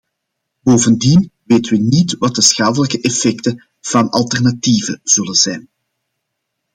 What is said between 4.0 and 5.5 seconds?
alternatieven zullen